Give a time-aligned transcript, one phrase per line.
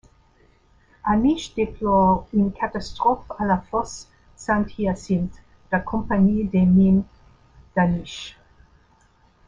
[1.03, 5.37] Aniche déplore une catastrophe à la Fosse Saint-Hyacinthe de
[5.71, 7.03] la Compagnie des mines
[7.75, 8.35] d'Aniche.